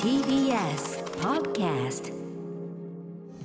[0.00, 2.10] TBS Podcast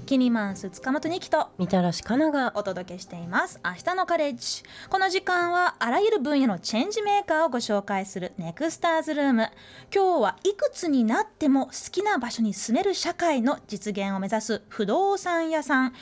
[0.05, 3.59] キニマンス塚本二木とみたらしかながお届けしています。
[3.65, 4.63] 明日のカレッジ。
[4.89, 9.49] この時間はあらゆる分野のチェンジメーカーをご紹介するネクスターズルーム。
[9.93, 15.93] 今日はいくつになっても好きな場所に住める社会の実現を目指す不動産屋さん。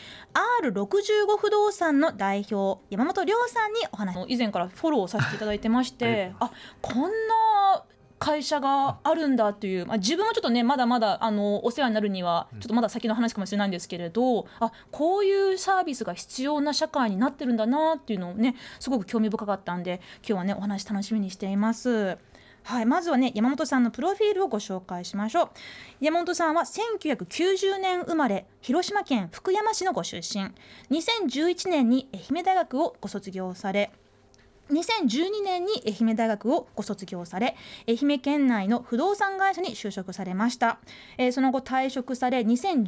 [0.61, 4.23] R65 不動産の代表山本亮さんにお話。
[4.27, 7.85] 以前からフォローさせていただいてまして、あこんな
[8.19, 22.17] 会社があるんだっていう、まあ、自分もちょっとねまだまだあのお世話になるにはちょっとまだ先の話かもしれないんですけれど、あこういうサービスが必要な社会になってるんだなっていうのをねすごく興味深かったんで今日はねお話楽しみにしています。
[22.65, 25.49] はい、まずはね山本さんのプロフィールをご紹介しましょう。
[25.99, 30.45] 山本さんは1990年生まれ広島県福山市のご出身。
[30.89, 33.91] 2011年に愛媛大学をご卒業され
[34.71, 37.55] 2012年に愛媛大学をご卒業され
[37.87, 40.79] 愛媛県内の不動産会社に就職されました、
[41.17, 42.85] えーその後退職され2016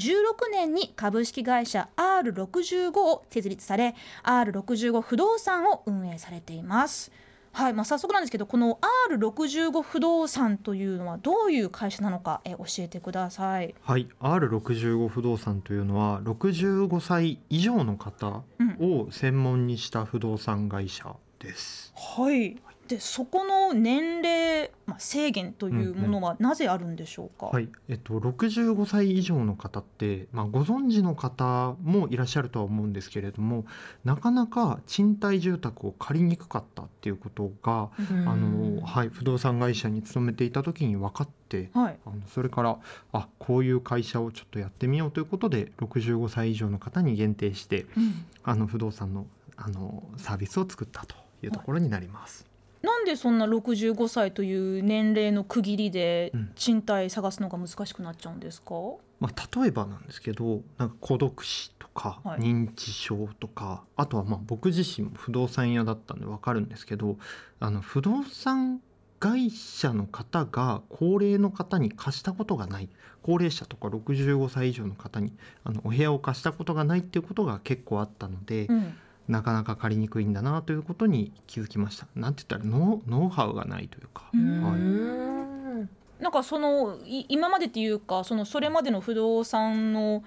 [0.52, 7.12] 年に株式会社 R65 を設立され R65 不動産を運営されています。
[7.56, 8.80] はいまあ、早速なんですけどこの
[9.10, 13.74] R65 不動産というのはどういう会社なのか、えー教えてください。
[13.82, 18.44] はい、R65 不動産というのは65歳以上の方
[18.80, 21.94] を専門にした不動産会社です。
[21.96, 22.58] はい。
[22.88, 33.66] でそこの年齢、まあ、制限というものはなぜあるんでしょうか、はい、えっと65歳以上の方って、まあ、ご存知の方もいらっしゃるとは思うんですけれども
[34.04, 37.90] なかなか賃貸住宅を借りにくかったっていうことが、
[38.28, 41.98] あのはい、不動産会社に勤めていた時に分かってはい。
[42.06, 42.78] あのそれから
[43.14, 48.26] あこういう会社をちょっとやってみようということで65歳以上の方に限定してうん。
[48.44, 49.26] あの不動産の
[49.58, 51.16] あのサービスを作ったと
[51.46, 52.46] いうところになります。
[52.82, 56.52] なんでそんな65歳という年齢の区切りでうん。
[56.56, 58.76] 賃貸探すのが難しくなっちゃうんですか、
[59.20, 62.40] まあ、例えばなんですけどなんか孤独死とかはい。
[62.40, 67.18] 認知症とか、あとはまあ僕自身も不動産屋だったんで分かるんですけど
[67.60, 68.82] あの不動産
[69.20, 72.90] 会社の方が高齢の方に貸したことがない。
[73.24, 78.94] 高齢者とか65歳以上の方にあのお部屋を貸したことがないっていうことが結構あったので、うん
[79.28, 82.08] なかなか借りにくいんだなということに気づきました。
[82.16, 84.64] なんて言ったらノウノウハウがないというか、うん。
[84.64, 86.24] はい。
[86.24, 90.24] なんかそのい今までっていうかそのそれまでの不動産の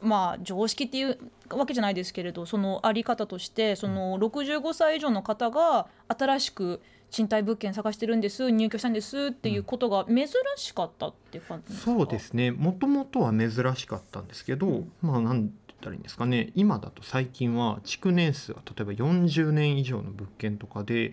[0.00, 1.18] まあ常識っていう
[1.50, 6.80] わけじゃないですけれどそのあり方としてその65歳以上の方が新しく
[7.10, 10.26] 賃貸物件探してるんです入居したんですっていうことが珍
[10.56, 11.92] しかったっていう感じですか？
[11.92, 12.50] そうですね。
[12.50, 14.92] もともとは珍しかったんですけど、うん。
[15.00, 15.50] まあなん
[15.84, 16.50] ったらいいんですかね。
[16.54, 21.12] 今だと最近は築年数が例えば40年以上の物件とかで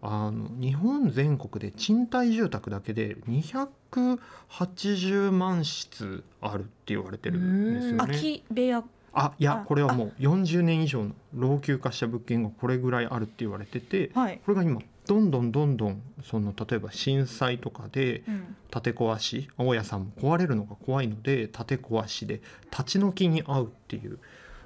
[0.00, 7.98] あの日本全国で賃貸住宅だけで280万室あるって言われてるんですよね。
[7.98, 8.84] 空き部屋。
[9.14, 18.56] あいやあこれはもう40年以上の老朽化した物件がこれぐらいあるって言われててはい、これが今どんどんどんどんその例えば震災とかでうん。
[18.72, 22.40] 建て壊し大家さんも壊れるのが怖いので建て壊しで
[22.70, 24.18] 立ち退きに遭うっていう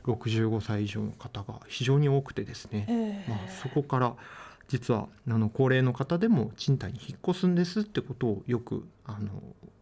[0.06, 4.14] 65歳以上の方が非常に多くてですね、えーまあ、そこから
[4.68, 9.28] 実はあの高齢の方でも賃貸に引っ越すんですってことをよくあの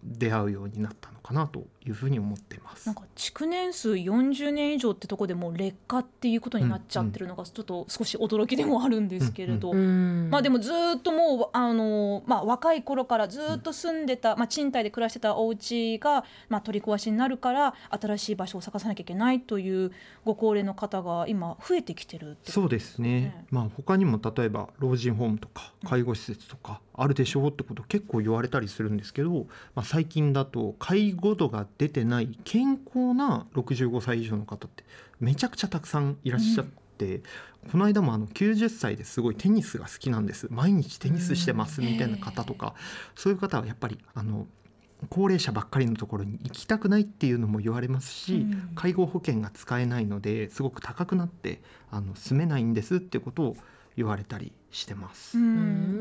[0.04, 2.86] 出会うようになったのかなというふうに思っています。
[2.86, 2.94] なん。
[2.94, 19.92] か築年数40年以上ってとこでもう劣化っていうことになっちゃってるのがちょっと少し驚きでもあるんですけれど、まあでもずーっともうあの、まあ、若い頃からずーっと住んでた、まあ、賃貸で暮らしてたお家がまあ、取り壊しになるから新しい場所を探さなきゃいけないという
[20.24, 23.04] ご高齢の方が今増えてきてるってそうですね。
[23.04, 34.84] ね、まあ他にも例えば老人ホームとかうん介護施設とかあるでしょうってこと結構言われたりするんですけど、まあ、最近だと介護度が出てない健康な65歳以上の方って
[35.20, 36.66] めちゃくちゃたくさんいらっしゃっ
[36.98, 37.22] て、
[37.70, 40.48] この間もあの90歳ですごいテニスが好きなんです。
[40.50, 42.74] 毎日テニスしてますみたいな方とか、
[43.14, 44.46] そういう方はやっぱりあの
[45.10, 48.70] 高齢者ばっかりのところに行きたくないっていうのも言われますし、うん。
[48.74, 53.56] 介護保険が使えないのですごく高くなってあの住めないんですってことを
[53.96, 55.36] 言われたりしてます。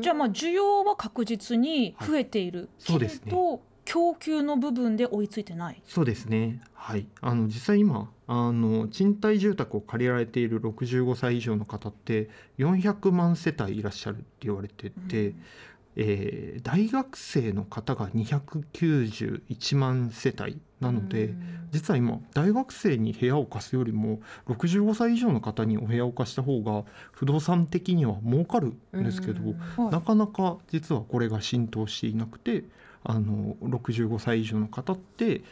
[0.00, 5.82] じゃあまあ需要は確実に増えているけれそうですねど、供給の部分で追いついてない。
[5.86, 6.62] そうですね。
[6.74, 7.06] はい。
[7.20, 15.42] あの実際今あの賃貸住宅を借りられている65歳以上の方って400万世帯いらっしゃるって言われてて、うん
[15.96, 21.34] えー大学生の方が291万世帯なので、
[21.70, 29.40] 実は今大学生に部屋を貸すよりも65歳以上の方にお部屋を貸した方が不動産的には儲かるんですけど、
[29.82, 29.92] はい。
[29.92, 32.64] なかなか実はこれが浸透していなくて
[33.02, 35.42] あの65歳以上の方って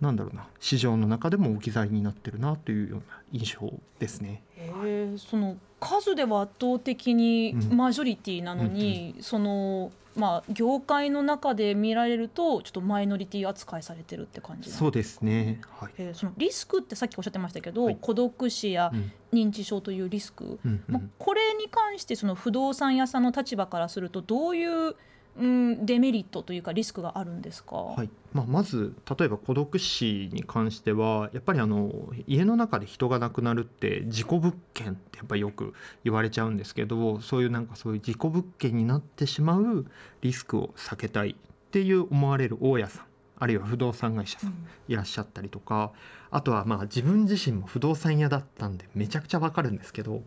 [0.00, 0.46] なんだろうな。
[0.60, 4.42] 市場の中でも置き去りになってるなというような印象ですね。
[4.56, 18.90] へえその数では圧倒的にマジョリティなのに、うん、そのまあ業界の中で見られるとちょっとマイノリティ扱いされてるって感じそうですね、はい、えー、そのリスクってさっきおっしゃってましたけど、はい、孤独死や
[19.32, 24.96] 認知症というリスク、うん、まあ、これに関してその不動産屋さんの立場からするとどういう
[25.38, 28.10] うん、デメリットというかリスクがあるんですか、はい。
[28.32, 31.90] まあ、まず例えば孤独死に関してはやっぱりあの
[32.26, 35.74] 家の中で人が亡くなるって事故物件ってやっぱりよく
[36.04, 39.86] 言われちゃうんですけどそういうなんかそういう事故物件になってしまう
[40.22, 41.34] リスクを避けたいっ
[41.70, 43.05] ていう思われる大家さん
[43.38, 44.54] あるいは不動産会社さん
[44.88, 45.92] いらっしゃったりとか、
[46.30, 50.22] あとはまあ自分自身も不動産屋だったんでめちゃくちゃわかるんですけど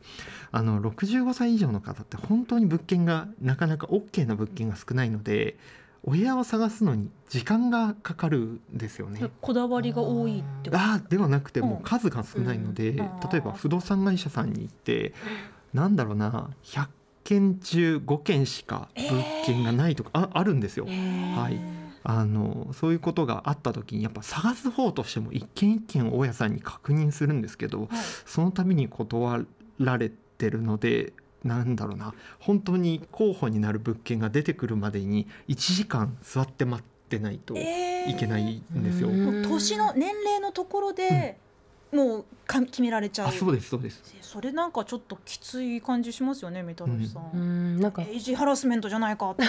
[0.51, 5.57] あの65歳以上の方って本当に物件がなかなか OK な物件が少ないので
[6.03, 9.29] お部屋を探すのに時間がかかるんですよね。
[9.41, 12.97] こだわりが多いってあではなくてもう数が少ないので、うん、
[13.31, 15.13] 例えば不動産会社さんに行って
[15.73, 16.87] なんだろうな100
[17.25, 20.85] 件中5件しか物件がないとか、えー、ああるんですよ。
[20.87, 27.89] えー、はいあのそういうことがあった時にやっぱ探す方としても一件一件大家さんに確認するんですけど、はい、
[28.25, 29.45] その度に断
[29.79, 31.13] られてるので
[31.43, 32.13] なんだろうな。
[32.39, 39.09] 本当に候補になる物件が出てくるまでに1時間座って待ってないといけないんですよ。
[39.09, 41.37] えー、年の年齢のところで、
[41.91, 41.99] うん。
[41.99, 43.31] もうか決められちゃう。
[43.31, 44.01] そうですそうです。
[44.21, 48.01] それなんかちょっときつい感じしますよねみたらしさん、うん、なんか。
[48.01, 49.29] エイジハラスメントじゃないか。
[49.29, 49.43] っ て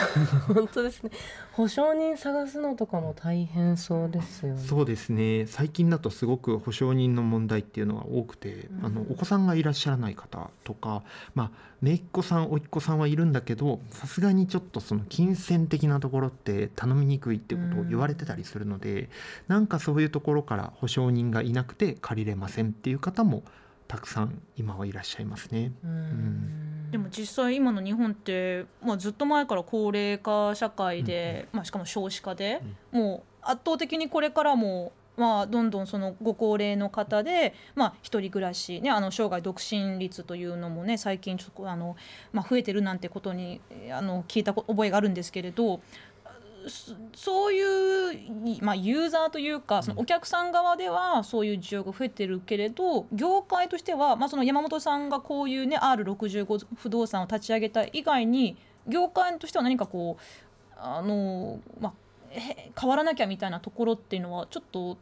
[0.52, 1.10] 本当ですね。
[1.52, 4.60] 保証人探すのとかも大変そうですよね。
[4.60, 5.46] そうですね。
[5.46, 11.02] 最近だとすごく保証人の問題っていうのは多くて、うん、あのお子さんがいらっしゃらない方とか
[11.34, 19.08] まあ姪っ子さん甥っ子さんはいるんだけどさすがにちょっとその金銭的なところって頼みにくいってことを言われてたりするので、うん、
[19.48, 23.42] なんかそういうところから保証人がいなくて借りれませんっていう方も
[23.88, 25.72] たくさん今はいらっしゃいますね。
[25.82, 41.94] うん、でも実際今の日本って、まあ、ずっと前から高齢化社会で、うん、まあ、しかも少子化で、うん、もう圧倒的にこれからもまあ、どんどんそのご高齢の方で、まあ、一人暮らし、ね、あの生涯独身率というのもね最近ちょっとあの、
[42.32, 43.60] まあ、増えてるなんてことに
[43.92, 45.82] あの聞いた覚えがあるんですけれど
[47.14, 61.92] そういう、まあ、ユーザーというかそのお客さん側ではそういう需要が増えてるけれど業界としては、まあ、その山本さんがこういうね R65 不動産を立ち上げた以外に業界としては何かこうあの、まあ、
[62.80, 64.98] 変わらなきゃみたいなところっていうのはちょっと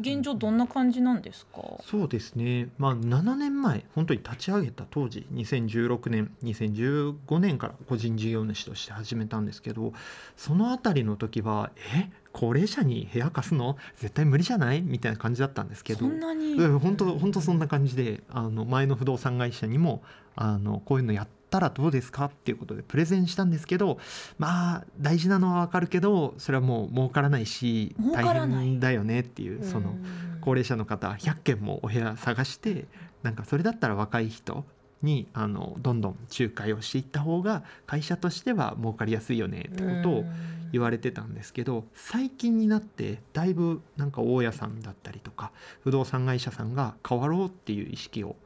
[0.00, 9.92] 現状どんな感じなんですか、うんそうですね、まあ、7年前本当に立ち上げた当時2016年2015年から個人事業主として始めたんですけど
[10.36, 12.10] その辺りの時はえ？
[12.32, 13.76] 高齢者に部屋貸すの？
[13.96, 14.82] 絶対無理じゃない？
[14.82, 20.02] みたいな感じだったんですけど本当本当そんな感じであの前の不動産会社にも
[20.36, 23.98] あのこういうのやってったらどうですかっていうことでプレゼンしたんですけど
[24.38, 29.96] まあ大事なのは分かるけどそれはもう儲からないし大変だよねっていうその
[30.40, 32.86] 高齢者の方100件もお部屋探して
[33.24, 34.64] なんかそれだったら若い人
[35.02, 40.24] にあのどんどん仲介をしていった方が会社としては儲かりやすいよねってことを
[40.72, 45.50] 言われてたんですけど最近になってだいぶなんか大家さんだったりとか
[45.82, 48.36] 不動産会社さんが変わろうっていう意識を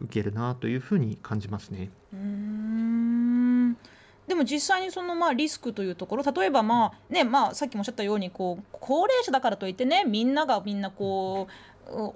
[0.00, 1.90] 受けるなというふうに感じますね。
[2.12, 3.76] うん。
[4.26, 11.46] でも実際にそのまあリスクというところ例えばまあねまあさっきもおっしゃったようにこう高齢者だからといってねみんながみんなこ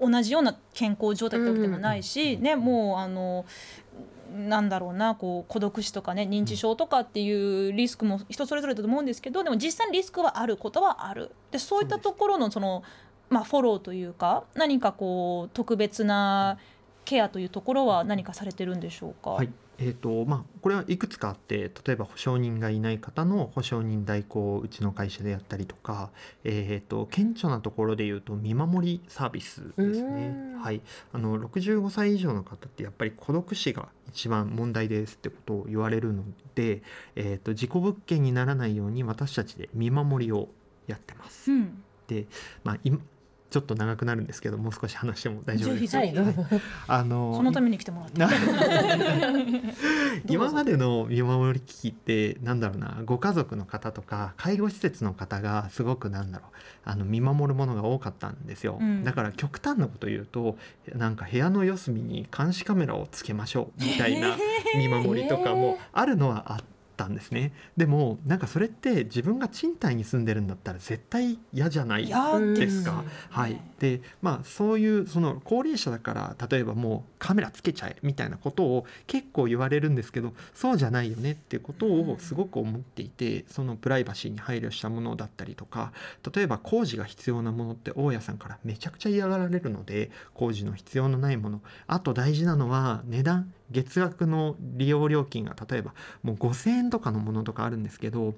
[0.00, 3.44] う同じような健康状態ってわけでもないし、ね、もうあの
[4.35, 7.30] なんだろうなこう孤独死とかね認知症とかってい
[7.68, 11.30] うリスクも人それぞれだと思うんですけどでも実際にリスクはあることはある。
[11.50, 12.82] でそういったところのその
[13.30, 16.58] まあ、フォローというか何かこう特別な
[17.09, 19.31] ケアというところは何かされてるんでしょうか？
[19.31, 19.50] はい。
[19.81, 26.11] えーとまあ、これはいくつかあって例えば保証人がいない方の保証人代行をうちの会社でやったりとか、
[26.43, 30.81] えーと、顕著なところで言うと見守りサービスですね、はい、
[31.12, 36.25] あの65歳以上の方ってやっぱり孤独死が一番問題ですってことを言われるの
[36.57, 36.83] で、
[37.15, 40.49] えーと、事故物件にならないように私たちで見守りを
[40.88, 41.53] やってます。
[41.53, 42.27] うん、で、
[42.65, 42.79] まあ、
[43.50, 45.93] ちょっと長くなるんですけどもう少し話しても大丈夫です。
[45.93, 46.14] か、はい、
[46.87, 48.35] あのそのために来てもらった
[50.28, 56.50] 今までの見守り機器ってなんだろうなご家族の方とか介護施設の方がすごくなんだろう
[56.85, 60.59] あの見守るものが多かったんですよ、うん、だから極端なこと言うと
[60.95, 64.37] なんか部屋の四隅に監視カメラをつけましょうみたいな
[64.76, 66.77] 見守りとかもあるのはあって。
[66.99, 67.52] ったんですね。
[67.76, 73.05] でもなんかそれって自分が賃貸に住んでるんだったら絶対嫌じゃない嫌ですか？
[73.31, 85.93] はい、でまあそういうその高齢者だから例えばもうカメラつけちゃえみたいなことを結構言われるんですけどそうじゃないよねっていうことをすごく思っていてそのプライバシーに配慮したものだったりとか
[86.35, 91.61] 例えば工事が必要なものって大家さんからめちゃくちゃ嫌がられるので工事の必要のないもの。
[91.87, 98.34] あと大事なのは値段月額の利用料金が例えばもう5,000円とかのものとかあるんですけど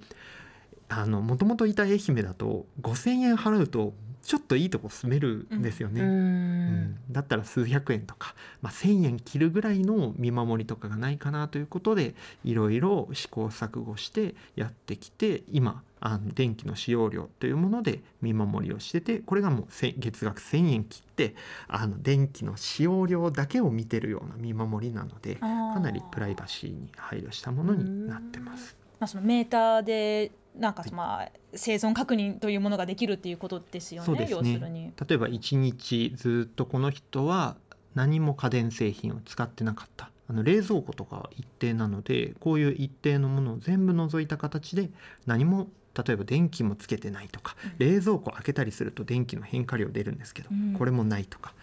[0.89, 6.01] もともといた愛媛だと5,000円払うとちょっといいとこ住めるんですよね。
[6.01, 21.35] ううんんだったら数百円とか、まあ、1,000円切るぐらいの見守りとかがないかなということでいろいろ試行錯誤してやってきて今あの電気の使用量というもので見守りをしててこれがもうせ月額1,000円切って
[21.69, 25.41] あの電気の使用量だけを見てるような見守りなのでか
[25.75, 28.77] かなりプライバシーに配慮したものになってます。
[29.01, 34.29] まあ、そのメーターでなんかまあ生存確認というものができるっていうことですよねね。
[34.31, 34.93] 要するに。
[35.09, 37.57] 例えば1日ずっとこの人は
[37.95, 40.11] 何も家電製品を使ってなかった。
[40.29, 44.91] あの冷蔵庫とかは一定なのでこういう一定のものを全部除いた形で
[45.27, 45.67] 何も
[46.07, 47.73] 例えば電気もつけてないとか、うん。
[47.79, 50.75] 冷蔵庫開けたりすると電気の変化量出るんですけど、うん。
[50.75, 51.55] これもないとか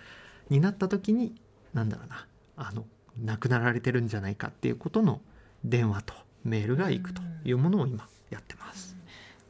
[0.50, 1.36] になった時に
[1.74, 2.26] 何だろうな
[2.56, 2.86] あの
[3.24, 5.22] 亡くなられてるんじゃないかっていうことの
[5.64, 6.14] 電話と
[6.48, 8.98] メールが行くというものを今やってます。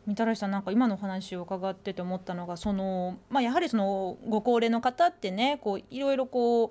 [0.08, 6.70] みたらしさんなんか今のお話を伺ってて思ったのがその、まあ、やはりそのご高齢の方ってねこういろいろこう、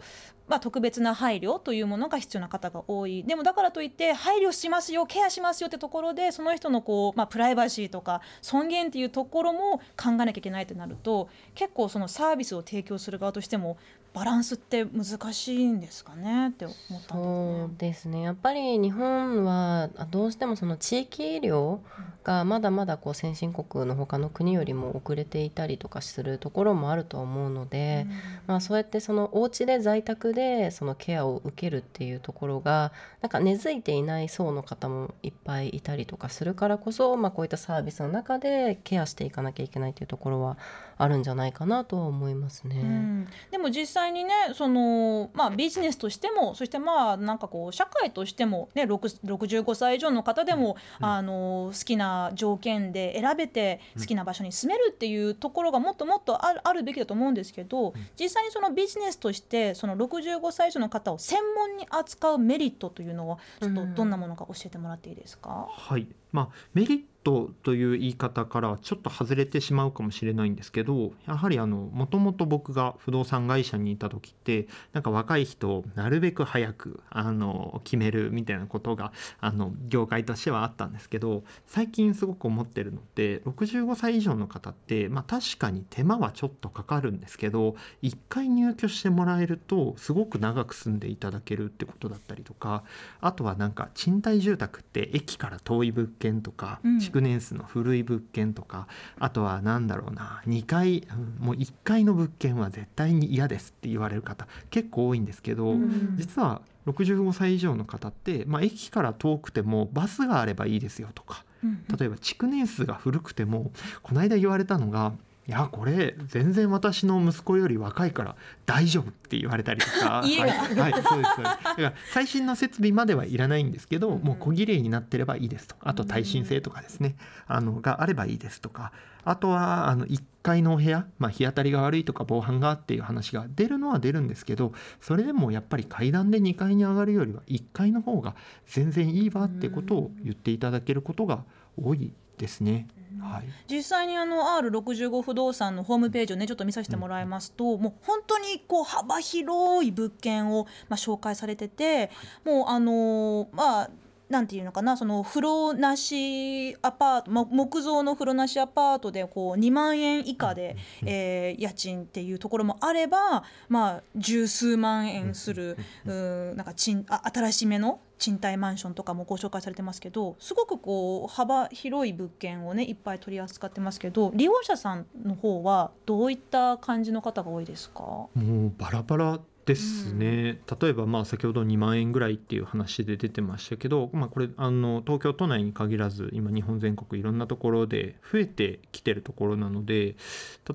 [0.48, 13.76] まあ、特別な配慮というものが必要な方が多いでもだからといって配慮しますよケアしますよってところでその人のこう、まあ、プライバシーとか尊厳っていうところも考えなきゃいけないとなると結構そのサービスを提供する側としても
[14.16, 18.22] バランスって難しいんですかねって思ったんそうでですね。
[18.22, 21.80] やっぱり日本はあどうしてもその地域医療
[22.24, 28.08] がまだまだこう先進国の他の国よりも遅れていたりとかするところもあると思うのすで、ね。
[28.46, 40.56] まあ、そうやってそのお家で在宅でそのケアを受けるっていうところがなんか根付いていない層の方もいっぱいいたりとかするからこそ、まあ、こういったサービスの中でケアしていかなきゃいけないっていうところは
[40.98, 42.76] あるんじゃないかなとは思いますね。
[42.76, 51.06] うん、でも実際にねその、まあ、ビジネスとしてもそしてまあなんかこう社会としても、ね、6 65歳以上の方でも、うん。
[51.06, 54.02] あの好きな条件で選べてうん。
[54.02, 66.06] 好きな場所に住めるっていうところがもっともっとあるあるべきだと思うんですけど、実際にそのビジネスとしてその65歳以上の方を専門に扱うメリットというのはちょっとどんなものか教えてもらっていいですか、はい
[66.36, 92.84] まあ、メリットという言い方からちょっと外れてしまうかもしれないんですけどやはりもともと僕が不動産会社にいた時ってなんか若い人をなるべく早くあの決めるみたいなことがあの業界としてはあったんですけど最近すごく思ってるのって65歳以上の方って、まあ、確かに手間はちょっとかかるんですけど一回入居してもらえるとすごく長く住んでいただけるってことだったりとか
[93.20, 97.00] あとはなんか賃貸住宅って駅から遠い物件とか、うん。
[97.00, 98.86] 築年数の古い物件とか
[99.18, 106.16] あとはなんだろうな2階うんもう1階の物件は絶対に嫌ですって言われる方結構多いんですけど、うん。
[106.16, 111.84] 実は65歳以上の方って、まあ、駅から遠くてもバスがあればいいですよとかうん。
[111.98, 113.70] 例えば築年数が古くても
[114.02, 115.12] この間言われたのが
[115.48, 118.34] 「いやこれ全然私の息子より若いから
[118.64, 120.22] 大丈夫」って言われたりとか。
[120.22, 121.42] はい、はい、そうですそうです。
[121.42, 127.16] だから最新の設備まではいらないんですけど、うんもう小綺麗になってればいいですとあと耐震性とかですね。
[127.46, 128.92] あのがあればいいですとか。
[129.26, 138.36] あとはあの1階のお部屋、まあ、日当たりが悪いとか防犯がっていう話が出るのは出るんですけどそれでもやっぱり階段で2階に上がるよりは1階の方が
[138.68, 141.42] 全然いいわってことを言っていただけることが
[141.76, 142.86] 多いですね。
[143.20, 152.10] はい、実際にあの R65 不動産のホームページをねちょっと見させてもらいますと、もう本当にこう幅広い物件をまあ紹介されてて
[152.44, 153.90] もうあのーまあ
[154.28, 190.14] なんていうのかなその風呂なしアパートも木造の風呂なしアパートでこう2万円以下で、えー家賃っていうところもあればまあ十数万円するうーんなんか賃あ新しめの賃貸マンションとかもご紹介されてますけどすごくこう幅広い物件をねいっぱい取り扱ってますけど利用者さんの方はどういった感じの方が多いですか、もうバラバラですね、例えばまあ先ほど2万円ぐらいっていう話で出てましたけど、まあ、これあの東京都内に限らず今日本全国いろんなところで増えてきてるところなので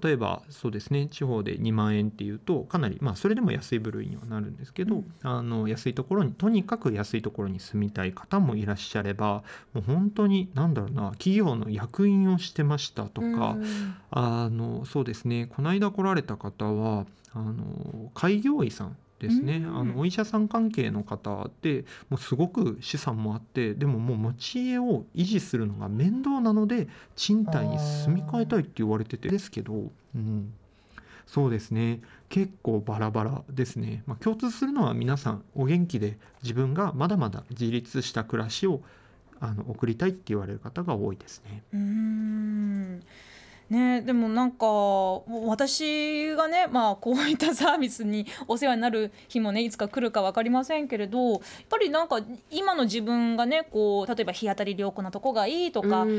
[0.04, 5.14] 例えばそうですね地方で2万円っていうとかなりまあそれでも安い部類にはなるんですけど、うん。
[5.24, 19.78] あの安いところにとにかく安いところに住みたい方もいらっしゃればもう本当に何だろうな企業の役員をしてましたとか、うんあのそうですねこの間来られた方はあの開業医さんですね、うん。
[19.78, 30.54] あのお医者さん関係の方でもうすごく資産もあってでももう持ち家を維持するのが面倒なので賃貸に住み替えたいって言われててですけど、うん、
[31.26, 32.02] そうですね。
[32.30, 38.82] 結構バラバラですね、まあ、共通するのは皆さんお元気で自分がまだまだ自立した暮らしを
[39.40, 41.64] あの送りたいって言われる方が多いですね。
[41.74, 43.04] うーん。
[43.72, 56.10] ね、でもなんかもう私がね、まあ、こういったサービスにお世話になる日もねいつか来るか分かりませんけれどやっぱりなんか今の自分がねこう例えば日当たり良好なとこがいいとか、うん。
[56.10, 56.14] う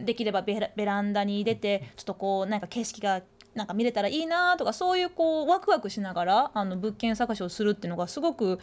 [0.00, 3.20] んできればベラベランダに出てちょっとこうなんか景色が
[3.54, 8.58] なんか見れたらいいなとかそういうこうワクワクしながらあの物件探しをするっていうのがすごく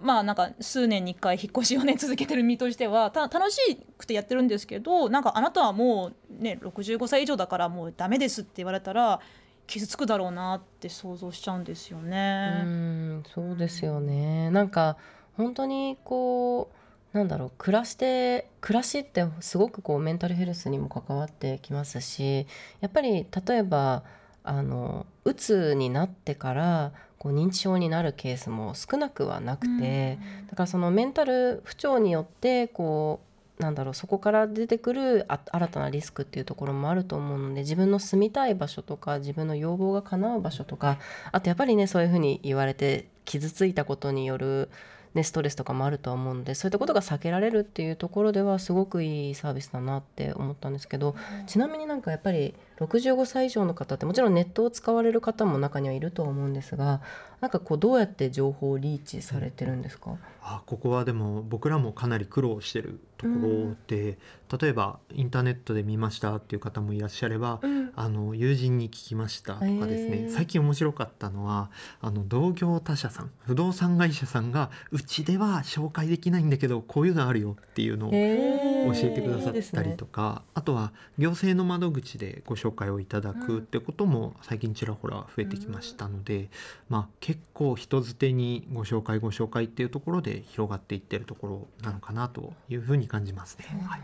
[0.00, 3.58] まあなんか数年に1回引っ越しをね続けてる身としてはた楽し
[3.98, 9.20] くてやってるんですけどなんかあなたはもうね65歳以上だからもうダメですって言われたら
[9.66, 12.66] 傷つくだろうなって想像しちゃうんですよう。
[12.66, 14.96] んそうですよねなんか
[15.36, 22.46] 本当にこうなんだろう暮らして暮らしってすごくこうメンタルヘルスにも関わってきますし
[22.80, 24.02] やっぱり例えば
[24.42, 30.18] あのうつになってからこう認知症になるケースも少なくはなくて、
[30.48, 33.20] だからそのメンタル不調によってこ
[33.58, 40.98] うなんだろうそこから出てくるあ新たなリスクっていうところもあると思うので自分の住みたい場所とか自分の要望が叶う場所とか
[41.30, 44.70] あとやっぱりねそういうふうに言われて傷ついたことによる、
[45.14, 57.00] ね、ストレスとかもあるとは思うのでそういったことが避けられるっていうところではすごくいいサービスだなって思ったんですけどちなみになんかやっぱり65歳以上の方ってもちろんネットを使われる方も中にはいるとは思うんですが
[57.40, 64.18] なんかこうどうやって情報をリーチされてるんですか、あここはでも僕らもかなり苦労してるところで、
[64.60, 67.80] 例えばインターネットで見ましたっていう方もいらっしゃれば、うん。
[67.96, 70.30] あの友人に聞きましたとかですね、へー。
[70.30, 86.48] 最近面白かったのはあの同業他社さん不動産会社さんがうちでは紹介できないんだけどこういうのあるよっていうのを教えてくださったりとか、あとは行政の窓口でご紹介をいただくってことも最近ちらほら増えてきましたので、
[86.88, 93.66] まあ、結構人づてにご紹介ご紹介っていうところで広がっていってるところなのかなというふうに感じますね。
[93.86, 94.00] はい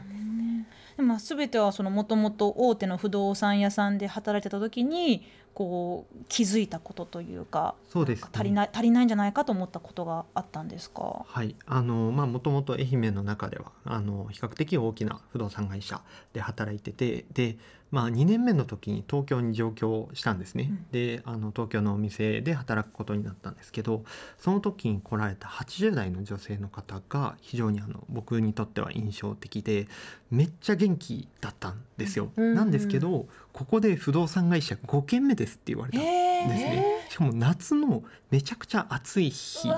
[0.97, 11.25] でもまあ全てはそのもともと大手の不動産屋さんで働いてた時にこう気づいたことというかそうです足りない足りないんじゃないかと思ったことがあったんですか？
[11.27, 16.03] はい、あのまあもともと愛媛の中ではあの比較的大きな不動産会社
[16.35, 17.57] で働いててで、
[17.91, 20.87] まあ、2年目の時に東京に上京したんですね、うん。
[20.93, 24.05] であの東京のお店で働くことになったんですけど
[24.39, 29.89] その時に来られた80代の女性の方が非常にあの僕にとっては印象的で
[30.31, 32.31] めっちゃ元気だったんですよ。
[32.37, 32.55] うん。
[32.55, 36.85] なんですけどここで不動産会社5軒目ですって言われたんえですね。
[37.09, 39.75] しかも夏のめちゃくちゃ暑い日に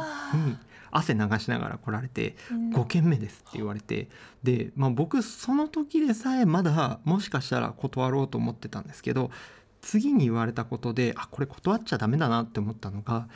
[0.90, 2.70] 汗流しながら来られてうん。
[2.74, 4.08] 5軒目ですって言われて
[4.42, 9.30] で、まあ、僕その時でさえまだもしかしたら断ろうと思ってたんですけど
[9.80, 13.28] 次に言われたことであこれ断っちゃダメだなって思ったのが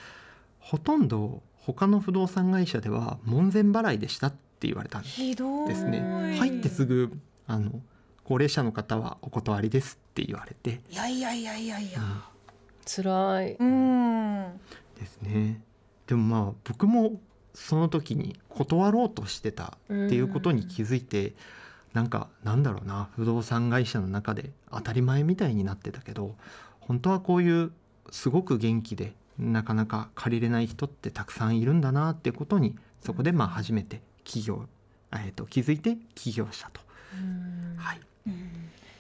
[0.59, 5.99] ほとんど他の不動産会社では門前払いでしたって言われたんですね。
[5.99, 7.13] うん入ってすぐ
[7.47, 7.81] あの
[8.25, 12.01] 高齢者の方はお断りですって言われて、いやいやいやいやいや。
[12.01, 12.23] うん。
[12.85, 13.57] 辛い。
[13.59, 14.61] うん。
[14.99, 15.61] ですね。
[16.07, 17.21] でもまあ僕も
[17.55, 21.35] その時に断ろうとしてたっていうことに気づいて、
[21.93, 23.09] なんかなんだろうな。
[23.17, 26.37] 不動産会社の中で当たり前みたいになってたけど
[26.81, 27.73] 本当はこういう
[28.11, 34.67] すごく元気でなかなか借りれない人ってたくさんいるんだなってことにそこでまあ初めて起業、
[35.13, 36.81] えー、と気づいて起業したと。
[37.15, 37.77] うん。
[37.77, 38.01] はい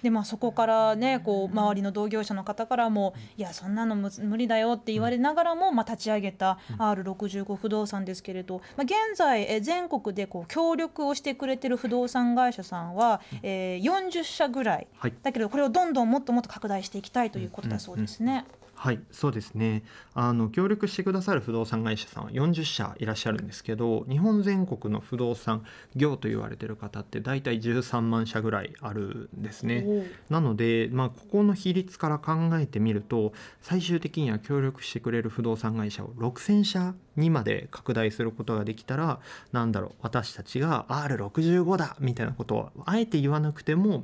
[0.03, 14.87] でまあそこからねこう周りの同業者の方からも「いやそんなのむ無理だよ」って言われながらも、まあ、立ち上げた R65 不動産ですけれど、まあ、現在え全国でこう協力をしてくれてる不動産会社さんは、えー40社ぐらい。
[14.97, 15.13] はい。
[15.23, 18.45] だけどこれをどんどんもっともっと拡大していきたいということだそうですね。
[18.83, 25.63] はいそうですねあの協力してくださる不動産会社さんは40社いらっしゃるんですけど日本全国の不動産
[25.95, 29.87] 業と言われてる方って大体13万社ぐらいあるんですね。
[30.31, 39.21] なので、まあ、ここの比率から考えてみると最終的には協力してくれる不動産会社を6,000社にまで拡大することができたら
[39.53, 44.03] なんだろう私たちが R65 だみたいなことをあえて言わなくても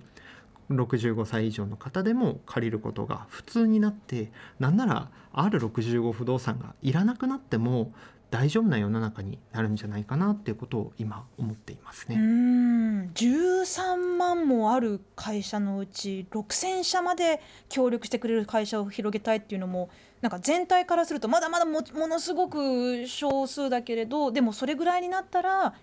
[0.70, 7.92] 65歳以上の方でも借りることが普通になってなんなら R65 不動産がいらなくなっても
[8.30, 12.16] 大丈夫な世の中になるんじゃないかなっていうことを今思っていますうね。
[12.18, 19.88] ん13万もある会社のうち6,000社まで協力してくれる会社を広げたいっていうのも
[20.20, 25.74] なんか全体からするとまだまだもものすごく少数だけれどでもそれぐらいになったら、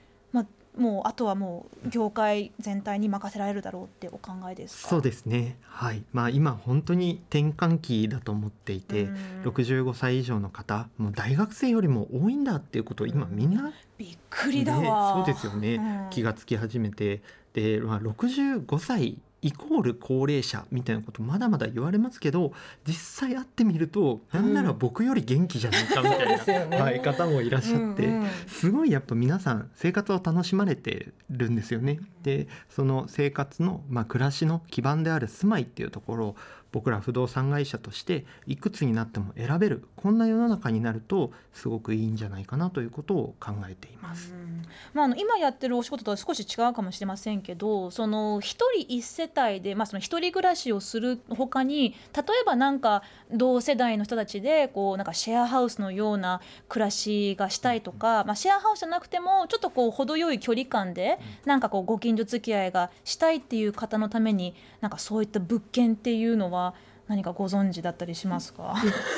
[0.78, 4.90] もうあとはもう業界全体に任せられるだろうってお考えですか？
[4.90, 5.58] そうですね。
[5.64, 6.04] はい。
[6.14, 9.42] まあ今本当に転換期だと思っていて、うん。
[9.46, 16.10] 65歳以上の方もう大学生よりも多いんだっていうことを今みんなびっくりだねわ、そうですよね、うん。
[16.10, 17.22] 気がつき始めて。
[17.54, 22.52] で、まあ、65歳イコール高齢者みたいなことまだまだ言われますけど
[22.84, 28.10] 実際会ってみるとなんなら僕より元気じゃないかみたいな、はい、方もいらっしゃって、
[28.48, 32.00] すごいやっぱ皆さん生活を楽しまれてるんですよね。
[32.24, 36.36] でその生活の、まあ、暮らしの基盤である住まいっていうところを
[36.76, 44.34] 僕ら不動産会社としていくつになっても選べるこんな世の中になるとすごくいいんじゃないかなということを考えています。
[44.34, 44.62] うん。
[44.94, 66.65] まあ、あの今やってるお仕事とは少し違うかもしれませんけどその一人一世帯で、まあ、その一人暮らしをするほかに例えばなんか同世代の人たちでこうなんかシェアハウスのような暮らしがしたいとか、まあ、シェアハウスじゃなくてもちょっとこう程よい距離感でなんかこうご近所付き合いがしたいっていう方のためになんかそういった物件っていうのは
[67.08, 68.74] 何かご存知だったりしますか？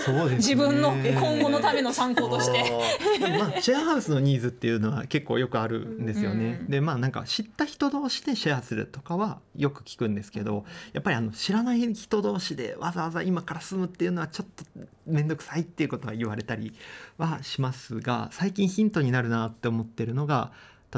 [0.05, 0.35] そうですね。
[0.37, 2.69] 自分の今後のための参考として。
[3.37, 6.59] まあ、シェアハウスのニーズっていうのは結構よくあるんですよね。
[6.61, 6.69] うん。
[6.69, 14.65] でまあなんか知った人同士でシェアするとかはよく聞くんですけどやっぱりあの知らない人同士でわざわざ今から住むっていうのはちょっと
[15.05, 16.73] 面倒くさいっていうことは言われたり
[17.17, 20.51] はしますが最近ヒントになるなって思ってるのが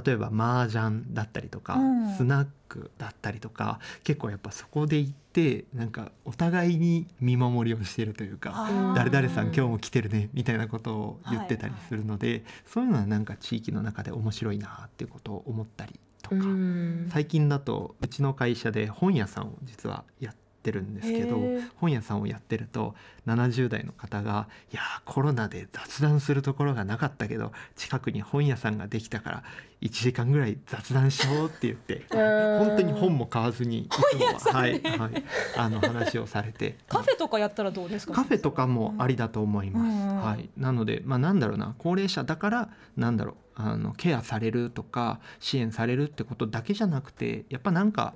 [0.06, 2.16] 例えば麻雀だったりとか、うん。
[2.16, 8.70] スナックだったりとか結構やっぱそこで行ってなんかお互いに見守りをしてるというか。
[8.96, 17.10] 誰々さん今日も来てるねみたいなことを言ってたりするので、そういうのはなんか地域の中で面白いなっていうことを思ったりとか、うん。
[17.12, 21.38] 最近だとうちの会社で本屋さんを実はやってるんですけど
[21.78, 22.96] 本屋さんをやってると
[23.28, 29.44] 70代の方が「いやーコロナで雑談するところがなかったけど近くに本屋さんができたから
[29.82, 32.68] 1時間ぐらい雑談しよう」って言って うん。
[32.68, 35.24] 本当に本も買わずにいつもは、はいはい、
[35.58, 36.78] あの話をされて。
[36.90, 38.14] カフェとかやったらどうですか？
[38.14, 39.84] カフェとかもありだと思います。
[39.86, 40.22] うん。
[40.22, 48.14] はい、なので、まあ、なんだろうな高齢者だからなんだろうあのケアされるとか支援されるってことだけじゃなくてやっぱなんか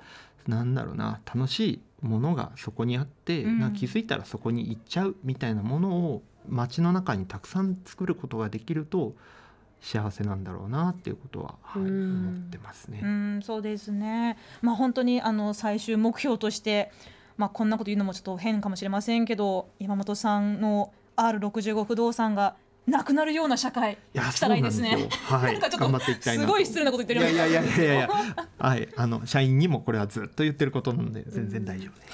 [0.47, 3.60] なんだろうな楽しいものがそこにあって、うん。
[3.60, 9.15] な気づいたらそこに行っちゃうみたいなものを街の中にたくさん作ることができると
[9.79, 12.27] 幸せなんだろうなっていうことは、はい、うん。
[12.27, 12.99] 思ってますね。
[13.01, 14.38] うんそうですね。
[14.62, 16.91] まあ本当にあの最終目標として
[17.38, 25.53] まあこんなこと言うのもちょっと変かもしれませんけど山本さんの R65 不動産がなくなるような社会いやしたらいいですねはい。
[25.53, 26.49] なんかちょっと頑張っていきたいなと。
[26.49, 28.09] すごい失礼なこと言ってるよいやいやいやいやいや。
[28.59, 32.13] はいあの社員にもこれはずっと言ってることなので全然大丈夫です。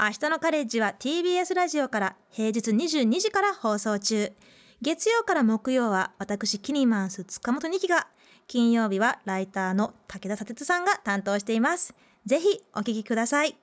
[0.00, 4.32] 明日のカレッジは TBS ラジオから平日22時から放送中。
[4.80, 8.06] 月曜から木曜は私キニマンス塚本二希が。
[8.46, 11.94] 金曜日はライターの武田砂鉄さんが担当しています。
[12.24, 13.56] ぜひお聞きください